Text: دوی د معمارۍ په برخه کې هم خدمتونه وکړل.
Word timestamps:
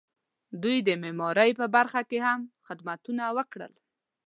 دوی 0.61 0.77
د 0.87 0.89
معمارۍ 1.03 1.49
په 1.59 1.65
برخه 1.75 2.01
کې 2.09 2.19
هم 2.25 2.39
خدمتونه 2.67 3.23
وکړل. 3.37 3.73